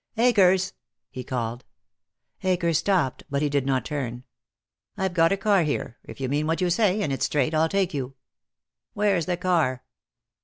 [0.17, 0.73] "Akers!"
[1.11, 1.63] he called.
[2.41, 4.23] Akers stopped, but he did not turn.
[4.97, 5.99] "I've got a car here.
[6.03, 8.15] If you mean what you say, and it's straight, I'll take you."
[8.95, 9.83] "Where's the car?"